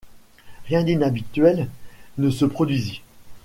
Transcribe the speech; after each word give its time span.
Rien 0.65 0.81
d’inhabituel 0.81 1.69
ne 2.17 2.31
se 2.31 2.45
produisit. 2.45 3.03